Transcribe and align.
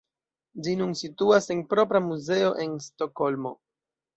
Ĝi 0.67 0.71
nun 0.79 0.95
situas 1.01 1.49
en 1.55 1.61
propra 1.75 2.03
muzeo 2.09 2.51
en 2.67 2.75
Stokholmo. 2.87 3.57